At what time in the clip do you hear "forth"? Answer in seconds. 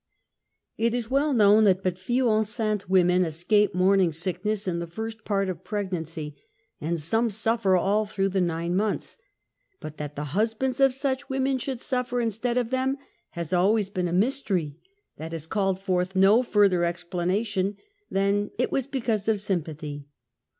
15.79-16.15